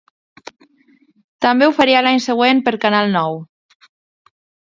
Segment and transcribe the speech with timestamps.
[1.47, 3.37] També ho faria l'any següent per Canal Nou.